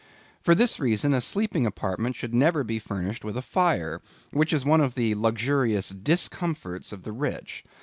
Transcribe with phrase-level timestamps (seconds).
[0.41, 4.65] For this reason a sleeping apartment should never be furnished with a fire, which is
[4.65, 7.63] one of the luxurious discomforts of the rich.